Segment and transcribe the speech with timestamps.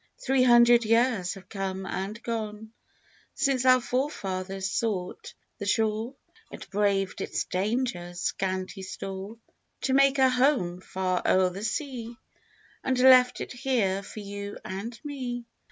[0.17, 2.73] Three hundred years have come and gone
[3.35, 6.15] Since our fore fathers sought the shore,
[6.51, 9.37] And braved its dangers, scanty store.
[9.81, 12.17] To make a home far o'er the sea
[12.83, 15.45] And left it here for you and me.